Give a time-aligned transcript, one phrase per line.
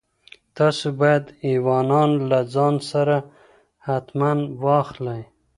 [0.57, 3.17] تاسو باید ایوانان له ځان سره
[3.87, 4.31] حتماً
[4.63, 5.21] واخلئ.